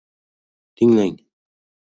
Tinglang! 0.75 1.15